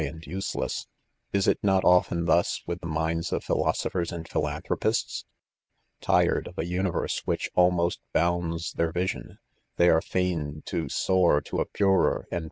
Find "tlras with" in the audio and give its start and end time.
2.25-2.81